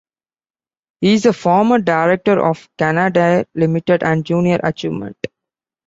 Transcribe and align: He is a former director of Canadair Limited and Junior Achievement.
He 1.01 1.13
is 1.13 1.27
a 1.27 1.31
former 1.33 1.77
director 1.77 2.43
of 2.43 2.67
Canadair 2.79 3.45
Limited 3.53 4.01
and 4.01 4.25
Junior 4.25 4.59
Achievement. 4.63 5.15